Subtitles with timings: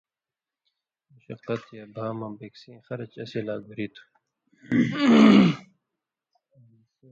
[1.13, 4.05] مُشقَت یا بھا مہ بِکسیں خرچ اسی لا گُھریۡ تھُو